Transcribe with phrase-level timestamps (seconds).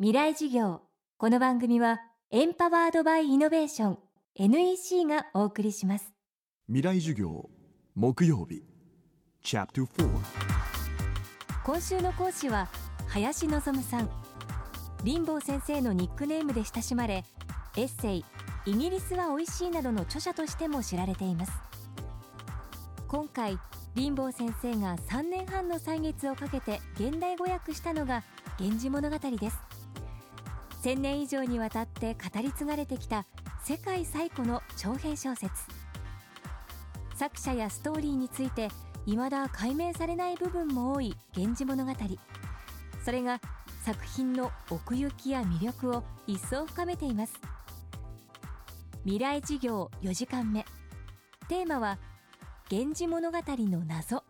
[0.00, 0.80] 未来事業。
[1.18, 2.00] この番組は
[2.32, 3.98] エンパワードバイイノベーション
[4.34, 6.12] NEC がお送りします。
[6.66, 7.48] 未来授業
[7.94, 8.64] 木曜日
[11.64, 12.68] 今週の講師は
[13.06, 14.10] 林望さん。
[15.04, 17.24] 林坊先生のニックネームで親しまれ
[17.76, 18.24] エッセイ
[18.66, 21.52] 「イギリスは美味しい」などの著者としても知られています。
[23.06, 23.60] 今回
[23.94, 28.24] 林坊先生が3年半の歳月をかけて現代語訳したのが
[28.58, 29.73] 「源氏物語」です
[30.84, 33.24] 1000年以上にわたって語り継がれてきた
[33.64, 35.50] 世界最古の長編小説。
[37.14, 38.68] 作者やストーリーについて
[39.06, 41.92] 未だ解明されない部分も多い「源氏物語」
[43.02, 43.40] それが
[43.82, 47.32] 作品の奥行きや魅力を一層深めています。
[49.04, 50.66] 未来事業4時間目。
[51.48, 51.98] テーマは
[52.70, 54.22] 「源氏物語の謎」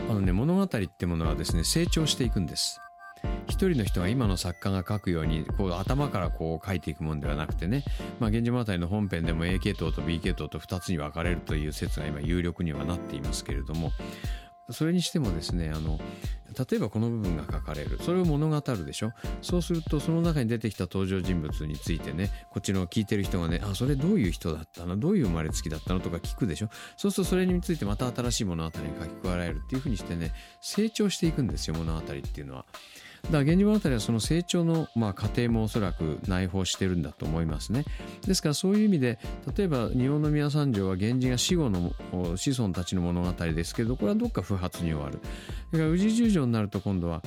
[0.00, 2.80] あのね物語ってものはですね成長していくんです。
[3.48, 7.84] 一人の人が今の作家が書くようにこう頭からこう書いていくもんではなくてね
[8.20, 13.92] 「まあ、源氏物語」の本編でも A 系統と B 系統と2つに分かれるという説が今有力にはなっていますけれども。
[14.70, 16.00] それにしてもですねあの
[16.70, 17.98] 例えばこの部分が書かれる。
[18.00, 19.12] それを物語るでしょ。
[19.42, 24.96] そうするとその中に出てきた登場人物についてねこっちの聞いてる人がねあそれどういう人だったの？
[24.96, 26.00] どういう生まれつきだったの？
[26.00, 26.70] とか聞くでしょ。
[26.96, 32.64] そうするとそれについてまた新しい物語に書き加えられるっていうふうにしてね成長していくんですよ物語っていうのは。
[33.24, 37.84] だから源氏物語はその成長の、まあ、過程もおそらく内包してるんだと思いますね。
[38.26, 39.18] ですからそういう意味で
[39.56, 41.92] 例えば日本の宮三条は源氏が死後の
[42.36, 45.20] 子孫たちの物語ですけどこれはどっか不発に終わる。
[45.72, 47.22] だから宇治十条になると今度は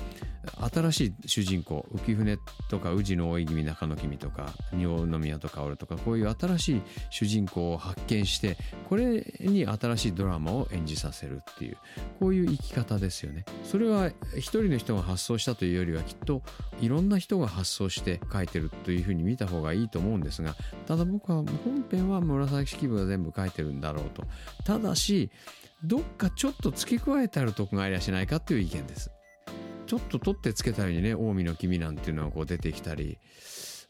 [0.71, 2.37] 新しい主人公浮舟
[2.69, 8.57] とか宇治の大泉中野君とか仁王宮とかおるとかこういう新しい主人公を発見して
[8.89, 11.77] これに新しいドラマを演じさせるっていう
[12.19, 13.45] こういう生き方ですよね。
[13.63, 16.41] それは一人の人が発想したというよりはきっと
[16.79, 24.23] いろんな人が発想して書いてるというふうに見た方がいいと思うんですがただ僕は本編は紫式部が全部書いてるんだろうと。
[24.63, 25.31] ただし
[25.83, 29.11] どっかちょっと付け加えてあるとこがありゃしないかっていう意見です。
[29.87, 33.17] ちょっと取ってつけたようにね近江の君なんていうのがこう出てきたり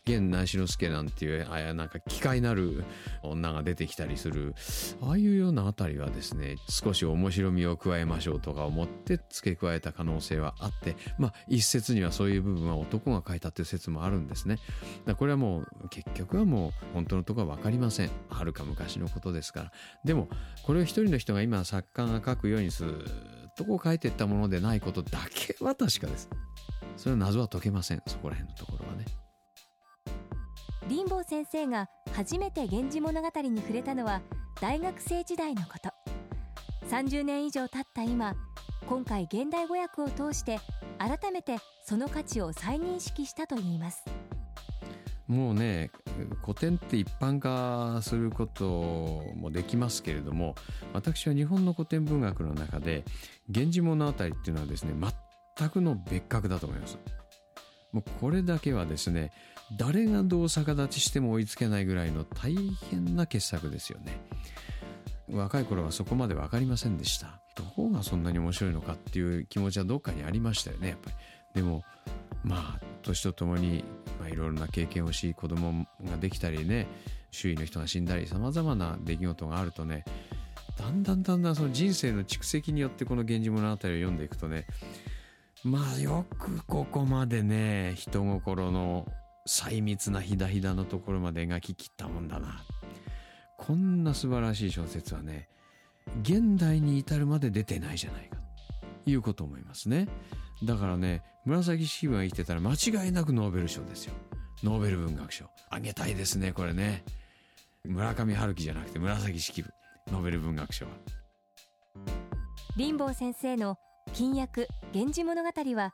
[0.08, 2.85] 現南志之助なんていうあなんか機械なる
[3.24, 4.56] 女が出てきたりする
[5.02, 14.59] ああいうようなあたりはですね少し面白みを加えましょうとか思って付け加えた可能性はあってまあ一説にはそういう部分は男が書いたっていう説もあるんですね。
[15.06, 18.12] だこれはもう結局はもう本当のところは分かりません。
[18.29, 19.72] はるか昔のことですから。
[20.06, 20.29] でも
[20.64, 23.06] これを一人の人が今作家が書くようにする
[23.57, 26.29] とこ書いてったものでないことだけは確かです。
[26.95, 28.03] それは謎は解けません。
[28.07, 29.06] そこら辺のところはね。
[30.88, 34.22] 林坊先生が初めて「源氏物語」に触れたのは
[34.62, 35.90] 大学生時代のこと。
[36.88, 38.34] 30年以上経った今
[38.88, 40.59] 今回現代語訳を通して
[40.97, 44.06] 改めてその価値を再認識したといいます。
[45.28, 45.92] もうね
[46.42, 48.66] 古典って一般化すること
[49.36, 50.56] もできますけれども
[50.94, 53.04] 私は日本の古典文学の中で
[53.50, 54.94] 「源氏物語」っていうのはですね
[55.58, 56.98] 全くの別格だと思います。
[57.92, 59.32] もうこれだけはですね
[59.78, 62.56] 誰がどう逆立ちしても追いつけないぐらいの大
[62.90, 64.22] 変な傑作ですよね。
[65.30, 67.42] 若い頃はそこまで分かりませんでした。
[67.56, 71.16] どこがそんなに面白いのかっていう気持ちはどっかにありましたよねやっぱり。
[71.56, 71.84] でも
[72.44, 73.84] まあ年とともに
[74.19, 76.88] まあ、いろいろな経験をし子供ができたりね
[77.31, 80.06] 周囲の人が死んだりさまざまな出来事があるとね
[80.78, 84.66] だんだんだんだんその人生の蓄積によってこの「源氏物語」を読んでいくとね
[85.63, 89.07] まあよくここまでね人心の
[89.46, 92.63] 細密なひだひだのところまで描ききったもんだな
[93.57, 95.50] こんな素晴らしい小説はね
[96.22, 98.38] 現代に至るまで出てないじゃないか
[99.03, 100.07] ということを思いますね。
[100.63, 104.13] だからね紫式部が生きてたら間違いなくノーベル賞ですよ。
[104.63, 105.45] ノーベル文学賞。
[105.69, 107.03] あげたいですねこれね。
[107.85, 109.69] 村上春樹じゃなくて紫式部。
[110.12, 110.91] ノーベル文学賞は。
[112.75, 113.78] 林望先生の
[114.13, 115.94] 謹訳源氏物語は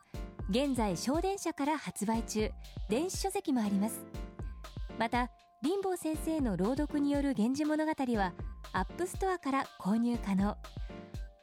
[0.50, 2.50] 現在祥伝社から発売中。
[2.88, 4.02] 電子書籍もあります。
[4.98, 5.30] また
[5.62, 8.32] 林望先生の朗読による源氏物語は
[8.72, 10.56] App Store から購入可能。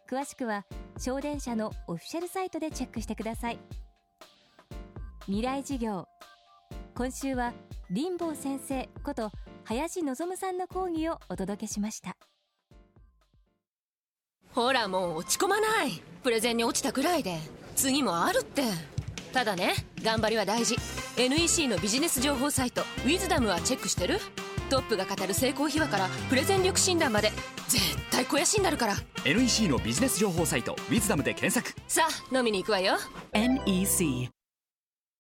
[0.10, 0.66] 詳しくは
[1.02, 3.60] 祥伝社のオフィシャルサイトでチェックしてください。
[5.26, 6.06] 未来授業。
[6.94, 7.54] 今週は
[7.92, 9.32] 林坊先生こと
[9.64, 12.16] 林望さんの講義をお届けしました。
[14.54, 16.04] ほらもう落ち込まない。
[16.22, 17.40] プレゼンに落ちたくらいで。
[17.76, 18.62] 次もあるって。
[19.34, 20.76] ただね頑張りは大事。
[21.18, 24.20] NEC のビジネス情報サイト「ウィズダムはチェックしてる？
[24.72, 27.32] トップが語る成功秘話からプレゼン力診断まで
[27.68, 28.96] 絶対対肥やしになるから。
[29.26, 31.80] NEC のビジネス情報サイト「ウィズダムで検索。
[31.88, 32.98] さあ飲みに行くわよ。
[33.34, 34.30] NEC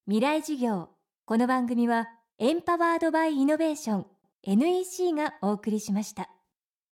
[0.05, 0.89] 未来授業。
[1.25, 2.07] この番組は
[2.39, 4.05] エンパワードバイイノベーション。
[4.43, 6.29] NEC がお送りしました